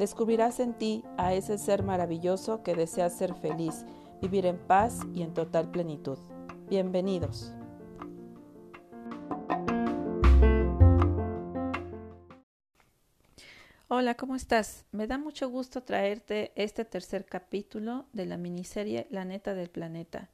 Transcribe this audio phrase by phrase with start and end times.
[0.00, 3.84] Descubrirás en ti a ese ser maravilloso que desea ser feliz,
[4.22, 6.16] vivir en paz y en total plenitud.
[6.70, 7.52] Bienvenidos.
[13.88, 14.86] Hola, ¿cómo estás?
[14.90, 20.30] Me da mucho gusto traerte este tercer capítulo de la miniserie La neta del planeta.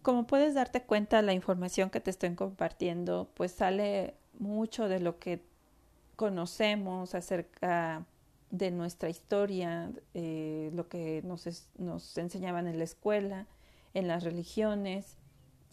[0.00, 5.18] Como puedes darte cuenta, la información que te estoy compartiendo pues sale mucho de lo
[5.18, 5.44] que
[6.16, 8.06] conocemos acerca
[8.52, 11.46] de nuestra historia, eh, lo que nos,
[12.16, 13.48] enseñaban en la escuela,
[13.94, 15.16] en las religiones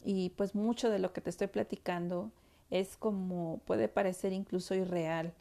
[0.03, 2.31] y pues mucho de lo que te estoy platicando
[2.71, 5.33] es como puede parecer incluso irreal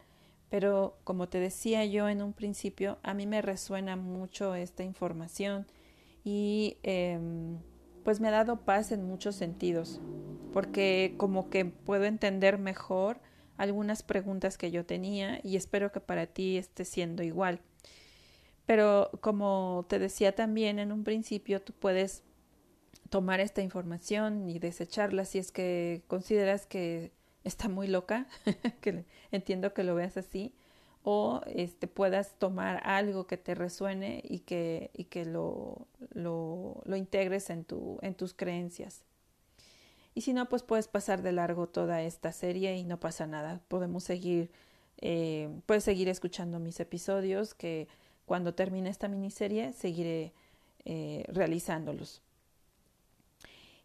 [0.49, 5.67] pero como te decía yo en un principio, a mí me resuena mucho esta información
[6.23, 7.57] y em,
[8.03, 10.01] pues me ha dado paz en muchos sentidos,
[10.51, 13.19] porque como que puedo entender mejor
[13.59, 17.59] algunas preguntas que yo tenía y espero que para ti esté siendo igual.
[18.65, 22.23] Pero como te decía también en un principio, tú puedes
[23.09, 27.11] tomar esta información y desecharla si es que consideras que
[27.43, 28.27] está muy loca,
[28.81, 30.53] que entiendo que lo veas así,
[31.03, 35.87] o este, puedas tomar algo que te resuene y que, y que lo,
[36.95, 39.03] integres en tus creencias.
[40.19, 43.61] Y si no, pues puedes pasar de largo toda esta serie y no pasa nada.
[43.69, 44.51] Podemos seguir,
[44.97, 47.87] eh, puedes seguir escuchando mis episodios que
[48.25, 50.33] cuando termine esta miniserie seguiré
[50.83, 52.21] eh, realizándolos.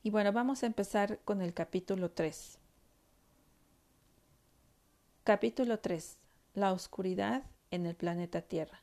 [0.02, 2.58] Y bueno, vamos a empezar con el capítulo 3.
[5.22, 6.16] Capítulo 3.
[6.54, 8.82] La oscuridad en el planeta Tierra.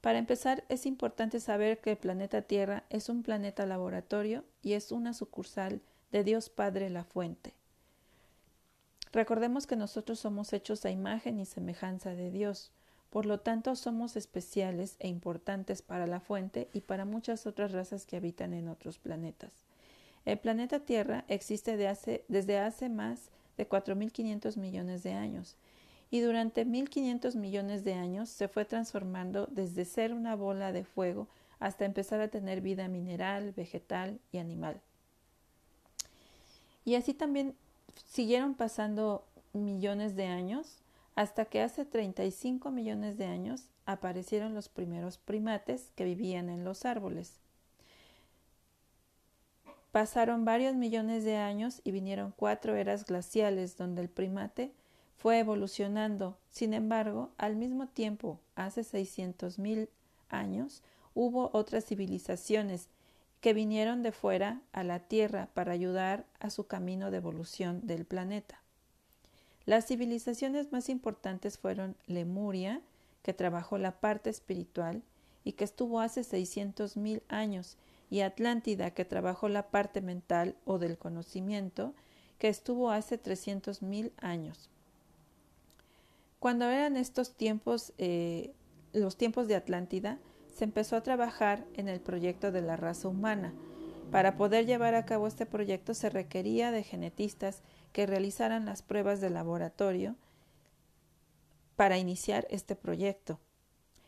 [0.00, 4.92] Para empezar, es importante saber que el planeta Tierra es un planeta laboratorio y es
[4.92, 7.54] una sucursal de Dios Padre la Fuente.
[9.12, 12.70] Recordemos que nosotros somos hechos a imagen y semejanza de Dios,
[13.10, 18.06] por lo tanto somos especiales e importantes para la fuente y para muchas otras razas
[18.06, 19.52] que habitan en otros planetas.
[20.24, 21.76] El planeta Tierra existe
[22.28, 25.56] desde hace más de 4.500 millones de años
[26.10, 31.26] y durante 1.500 millones de años se fue transformando desde ser una bola de fuego
[31.58, 34.80] hasta empezar a tener vida mineral, vegetal y animal.
[36.84, 37.54] Y así también
[38.06, 40.78] siguieron pasando millones de años
[41.14, 46.84] hasta que hace 35 millones de años aparecieron los primeros primates que vivían en los
[46.84, 47.40] árboles.
[49.90, 54.72] Pasaron varios millones de años y vinieron cuatro eras glaciales donde el primate
[55.18, 56.38] fue evolucionando.
[56.48, 59.90] Sin embargo, al mismo tiempo, hace seiscientos mil
[60.30, 60.82] años,
[61.14, 62.88] hubo otras civilizaciones
[63.42, 68.04] que vinieron de fuera a la Tierra para ayudar a su camino de evolución del
[68.04, 68.62] planeta.
[69.66, 72.80] Las civilizaciones más importantes fueron Lemuria,
[73.24, 75.02] que trabajó la parte espiritual
[75.42, 77.78] y que estuvo hace seiscientos mil años,
[78.10, 81.94] y Atlántida, que trabajó la parte mental o del conocimiento,
[82.38, 84.70] que estuvo hace trescientos mil años.
[86.38, 88.52] Cuando eran estos tiempos, eh,
[88.92, 90.20] los tiempos de Atlántida,
[90.52, 93.54] se empezó a trabajar en el proyecto de la raza humana.
[94.10, 97.62] Para poder llevar a cabo este proyecto se requería de genetistas
[97.92, 100.16] que realizaran las pruebas de laboratorio
[101.76, 103.40] para iniciar este proyecto.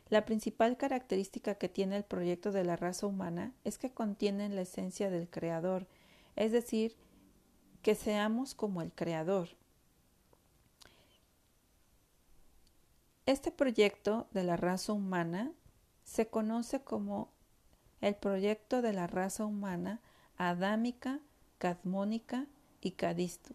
[0.09, 4.61] La principal característica que tiene el proyecto de la raza humana es que contiene la
[4.61, 5.87] esencia del Creador,
[6.35, 6.95] es decir,
[7.81, 9.49] que seamos como el Creador.
[13.25, 15.51] Este proyecto de la raza humana
[16.05, 17.29] se conoce como
[17.99, 19.99] el proyecto de la raza humana
[20.37, 21.19] adámica,
[21.57, 22.45] cadmónica
[22.79, 23.53] y cadisto,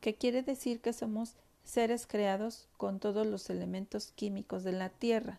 [0.00, 1.34] que quiere decir que somos
[1.64, 5.38] seres creados con todos los elementos químicos de la Tierra.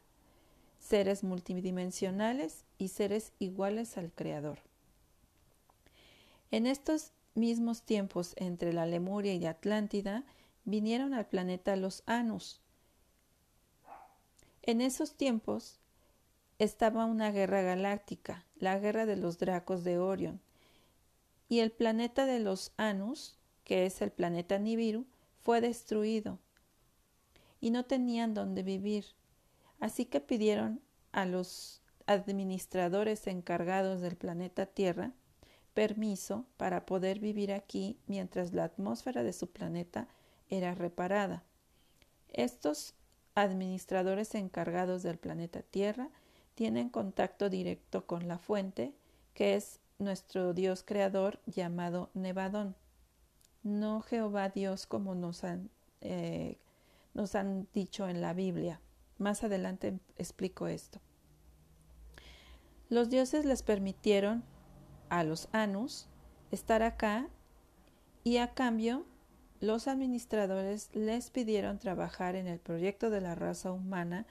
[0.80, 4.60] seres multidimensionales y seres iguales al Creador.
[6.52, 10.26] En estos mismos tiempos entre la Lemuria y Atlántida
[10.66, 12.60] vinieron al planeta los Anus.
[14.62, 15.80] En esos tiempos
[16.64, 20.42] estaba una guerra galáctica, la guerra de los Dracos de Orion,
[21.50, 25.06] y el planeta de los Anus, que es el planeta Nibiru,
[25.44, 26.40] fue destruido
[27.60, 29.06] y no tenían dónde vivir.
[29.80, 30.82] Así que pidieron
[31.12, 35.12] a los administradores encargados del planeta Tierra
[35.74, 40.08] permiso para poder vivir aquí mientras la atmósfera de su planeta
[40.50, 41.44] era reparada.
[42.30, 42.96] Estos
[43.36, 46.10] administradores encargados del planeta Tierra
[46.56, 48.94] tienen contacto directo con la fuente,
[49.34, 52.76] que es nuestro Dios creador llamado Nevadón,
[53.64, 55.70] no Jehová Dios como nos han,
[56.02, 56.58] eh,
[57.14, 58.82] nos han dicho en la Biblia.
[59.18, 61.00] Más adelante explico esto.
[62.90, 64.44] Los dioses les permitieron
[65.10, 66.08] a los Anus
[66.52, 67.30] estar acá
[68.24, 69.06] y a cambio
[69.60, 74.26] los administradores les pidieron trabajar en el proyecto de la raza humana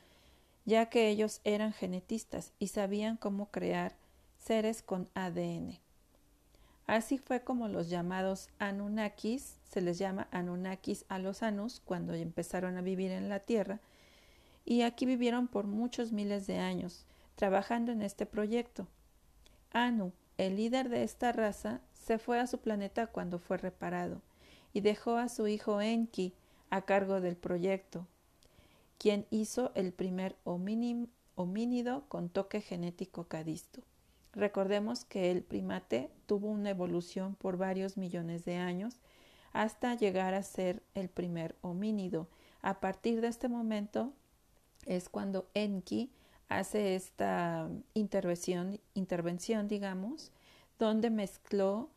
[0.64, 3.96] ya que ellos eran genetistas y sabían cómo crear
[4.38, 5.78] seres con ADN.
[6.86, 12.76] Así fue como los llamados Anunnakis, se les llama Anunnakis a los Anus cuando empezaron
[12.76, 13.80] a vivir en la Tierra,
[14.64, 17.06] y aquí vivieron por muchos miles de años,
[17.36, 18.86] trabajando en este proyecto.
[19.72, 24.20] Anu, el líder de esta raza, se fue a su planeta cuando fue reparado,
[24.72, 26.34] y dejó a su hijo Enki
[26.70, 28.06] a cargo del proyecto,
[29.02, 33.82] quien hizo el primer homínido con toque genético cadisto.
[34.32, 39.00] Recordemos que el primate tuvo una evolución por varios millones de años
[39.52, 42.28] hasta llegar a ser el primer homínido.
[42.60, 44.12] A partir de este momento
[44.86, 46.12] es cuando Enki
[46.48, 50.30] hace esta intervención, intervención digamos,
[50.78, 51.90] donde mezcló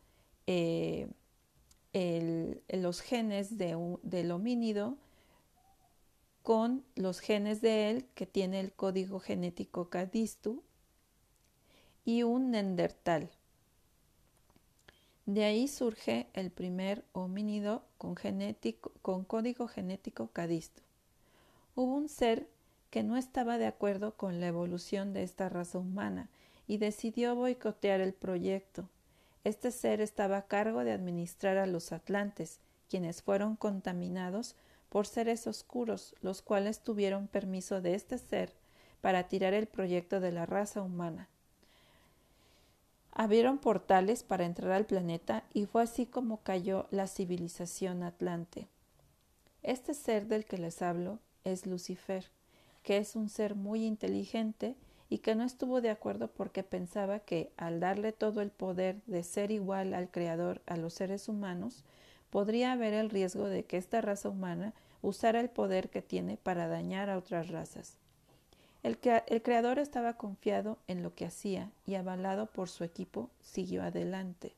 [0.48, 1.06] eh,
[2.68, 4.98] los genes del homínido
[6.46, 10.62] con los genes de él que tiene el código genético Cadistu
[12.04, 13.30] y un Nendertal.
[15.24, 18.14] De ahí surge el primer homínido con,
[19.02, 20.82] con código genético Cadistu.
[21.74, 22.46] Hubo un ser
[22.90, 26.28] que no estaba de acuerdo con la evolución de esta raza humana
[26.68, 28.88] y decidió boicotear el proyecto.
[29.42, 34.54] Este ser estaba a cargo de administrar a los atlantes, quienes fueron contaminados
[34.88, 38.52] por seres oscuros, los cuales tuvieron permiso de este ser
[39.00, 41.28] para tirar el proyecto de la raza humana.
[43.12, 48.68] Abrieron portales para entrar al planeta y fue así como cayó la civilización atlante.
[49.62, 52.30] Este ser del que les hablo es Lucifer,
[52.82, 54.76] que es un ser muy inteligente
[55.08, 59.22] y que no estuvo de acuerdo porque pensaba que al darle todo el poder de
[59.22, 61.84] ser igual al Creador a los seres humanos,
[62.30, 66.68] podría haber el riesgo de que esta raza humana usara el poder que tiene para
[66.68, 67.96] dañar a otras razas.
[68.82, 74.54] El, creador estaba confiado en lo que hacía y avalado por su equipo siguió adelante.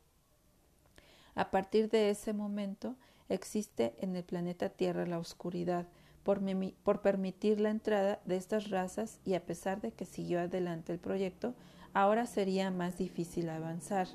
[1.35, 2.95] A partir de ese momento
[3.31, 5.87] existe en el planeta Tierra la oscuridad
[6.25, 10.99] por, permitir la entrada de estas razas y a pesar de que siguió adelante el
[10.99, 11.55] proyecto,
[11.95, 14.09] ahora sería más difícil avanzar.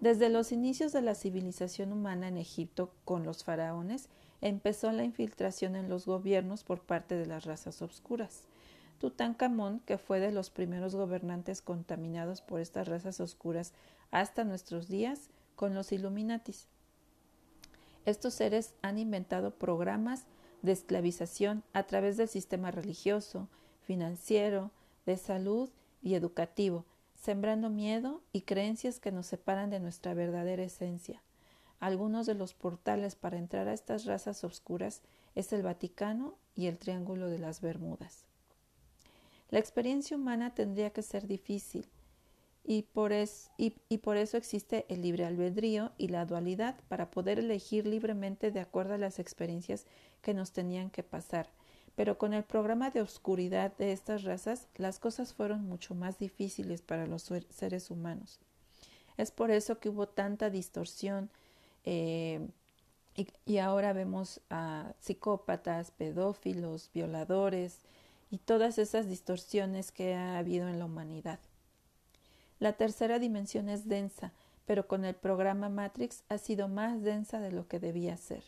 [0.00, 4.08] Desde los inicios de la civilización humana en Egipto con los faraones,
[4.40, 8.42] empezó la infiltración en los gobiernos por parte de las razas oscuras.
[9.00, 13.72] Tutankamón, que fue de los primeros gobernantes contaminados por estas razas oscuras
[14.12, 16.68] hasta nuestros días, con los Illuminatis.
[18.04, 20.26] Estos seres han inventado programas
[20.62, 23.48] de esclavización a través del sistema religioso,
[23.82, 24.70] financiero,
[25.06, 25.68] de salud
[26.00, 26.84] y educativo,
[27.18, 31.22] sembrando miedo y creencias que nos separan de nuestra verdadera esencia.
[31.80, 35.02] Algunos de los portales para entrar a estas razas oscuras
[35.34, 38.24] es el Vaticano y el Triángulo de las Bermudas.
[39.50, 41.86] La experiencia humana tendría que ser difícil
[42.64, 43.12] y por,
[43.56, 48.60] y por eso existe el libre albedrío y la dualidad para poder elegir libremente de
[48.60, 49.86] acuerdo a las experiencias
[50.20, 51.48] que nos tenían que pasar,
[51.98, 56.80] pero con el programa de oscuridad de estas razas, las cosas fueron mucho más difíciles
[56.80, 58.38] para los seres humanos.
[59.16, 61.28] Es por eso que hubo tanta distorsión
[61.82, 62.50] eh,
[63.16, 67.80] y, y, ahora vemos a psicópatas, pedófilos, violadores
[68.30, 71.40] y todas esas distorsiones que ha habido en la humanidad.
[72.60, 74.32] La tercera dimensión es densa,
[74.66, 78.44] pero con el programa Matrix ha sido más densa de lo que debía ser.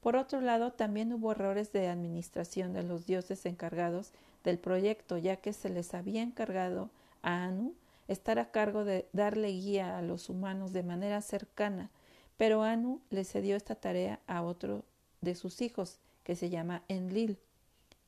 [0.00, 4.12] Por otro lado, también hubo errores de administración de los dioses encargados
[4.44, 6.90] del proyecto, ya que se les había encargado
[7.22, 7.74] a Anu
[8.08, 11.90] estar a cargo de darle guía a los humanos de manera cercana,
[12.36, 14.84] pero Anu le cedió esta tarea a otro
[15.20, 17.38] de sus hijos, que se llama Enlil,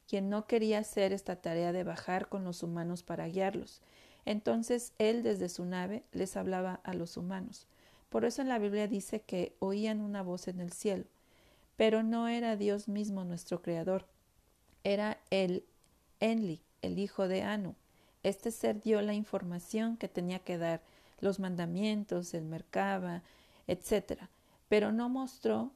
[0.09, 3.81] quien no quería hacer esta tarea de bajar con los humanos para guiarlos.
[4.25, 7.67] Entonces él desde su nave les hablaba a los humanos.
[8.09, 11.05] Por eso en la Biblia dice que oían una voz en el cielo,
[11.83, 14.07] pero no era Dios mismo nuestro creador,
[14.85, 15.65] era el
[16.21, 17.75] Enli, el hijo de Anu.
[18.23, 20.81] Este ser dio la información que tenía que dar,
[21.19, 23.25] los mandamientos, el mercaba,
[23.67, 24.29] etc.
[24.69, 25.73] Pero no mostró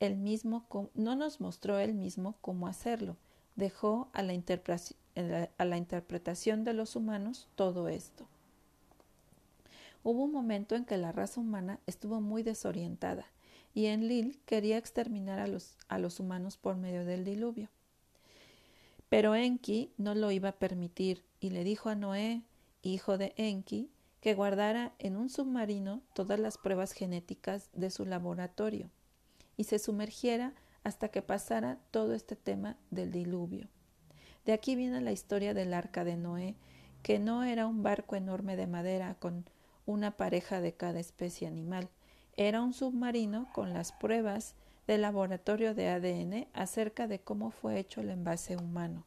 [0.00, 3.16] el mismo, no nos mostró él mismo cómo hacerlo.
[3.54, 4.32] Dejó a la,
[5.56, 8.26] a la interpretación de los humanos todo esto.
[10.02, 13.28] Hubo un momento en que la raza humana estuvo muy desorientada
[13.74, 17.68] y Enlil quería exterminar a los, a los humanos por medio del diluvio.
[19.08, 22.42] Pero Enki no lo iba a permitir y le dijo a Noé,
[22.82, 23.90] hijo de Enki,
[24.20, 28.90] que guardara en un submarino todas las pruebas genéticas de su laboratorio
[29.56, 33.68] y se sumergiera hasta que pasara todo este tema del diluvio.
[34.44, 36.54] De aquí viene la historia del arca de Noé,
[37.02, 39.44] que no era un barco enorme de madera con
[39.86, 41.88] una pareja de cada especie animal,
[42.36, 44.54] era un submarino con las pruebas
[44.86, 49.04] del laboratorio de ADN acerca de cómo fue hecho el envase humano.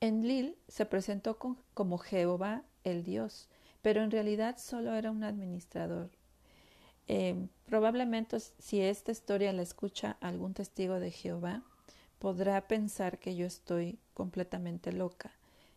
[0.00, 1.38] Enlil se presentó
[1.72, 3.48] como Jehová el Dios,
[3.82, 6.10] pero en realidad solo era un administrador.
[7.06, 11.62] Em, probablemente si esta historia la escucha algún testigo de Jehová,
[12.18, 15.32] podrá pensar que yo estoy completamente loca.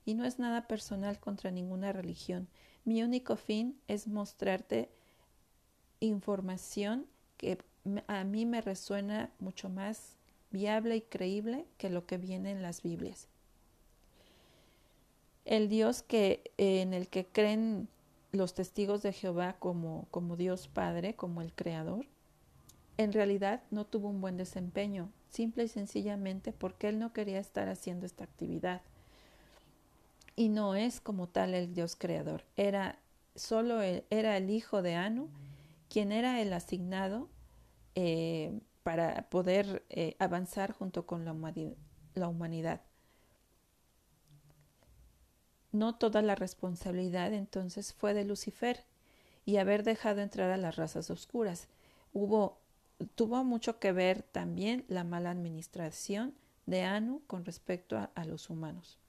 [0.06, 2.48] Y no es nada personal contra ninguna religión.
[2.88, 4.90] Mi único fin es mostrarte
[6.00, 7.58] información que
[8.08, 10.16] a mí me resuena mucho más
[10.52, 13.28] viable y creíble que lo que viene en las Biblias.
[15.44, 17.90] El Dios que, en el que creen
[18.32, 22.06] los testigos de Jehová como, como Dios Padre, como el Creador,
[22.96, 27.68] en realidad no tuvo un buen desempeño, simple y sencillamente porque él no quería estar
[27.68, 28.82] haciendo esta actividad.
[30.38, 33.00] Y no es como tal el Dios creador, era
[33.36, 35.30] solo era el hijo de Anu,
[35.90, 37.28] quien era el asignado
[37.96, 42.82] eh, para poder eh, avanzar junto con la humanidad.
[45.72, 48.86] No toda la responsabilidad entonces fue de Lucifer
[49.44, 51.68] y haber dejado entrar a las razas oscuras.
[52.14, 52.60] Hubo,
[53.16, 56.36] tuvo mucho que ver también la mala administración
[56.68, 59.00] de Anu con respecto a los humanos.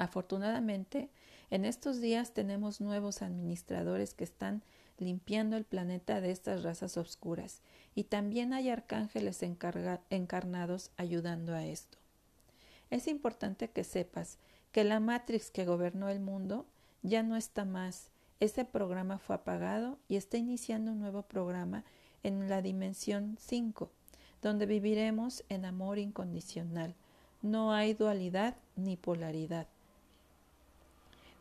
[0.00, 1.10] Afortunadamente,
[1.50, 4.62] en estos días tenemos nuevos administradores que están
[4.96, 7.60] limpiando el planeta de estas razas oscuras,
[7.94, 11.98] y también hay arcángeles encarnados ayudando a esto.
[12.88, 14.38] Es importante que sepas
[14.72, 16.64] que la Matrix que gobernó el mundo
[17.02, 18.08] ya no está más.
[18.40, 21.84] Ese programa fue apagado y está iniciando un nuevo programa
[22.22, 23.90] en la dimensión 5,
[24.40, 26.94] donde viviremos en amor incondicional.
[27.42, 29.68] No hay dualidad ni polaridad.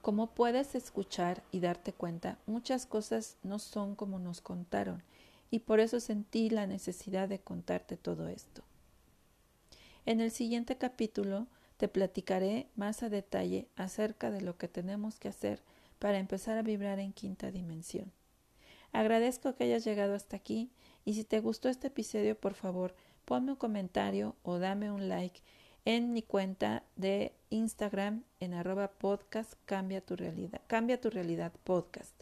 [0.01, 5.03] Como puedes escuchar y darte cuenta, muchas cosas no son como nos contaron
[5.51, 8.63] y por eso sentí la necesidad de contarte todo esto.
[10.05, 15.27] En el siguiente capítulo te platicaré más a detalle acerca de lo que tenemos que
[15.27, 15.61] hacer
[15.99, 18.11] para empezar a vibrar en quinta dimensión.
[18.91, 20.71] Agradezco que hayas llegado hasta aquí
[21.03, 25.41] y si te gustó este episodio, por favor, ponme un comentario o dame un like
[25.85, 32.13] en mi cuenta de Instagram en arroba podcast cambia tu realidad, podcast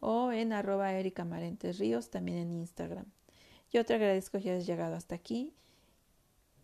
[0.00, 3.06] o en arroba Erika Marentes Ríos también en Instagram.
[3.72, 5.54] Yo te agradezco que hayas llegado hasta aquí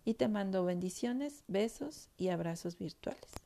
[0.05, 3.46] y te mando bendiciones, besos y abrazos virtuales.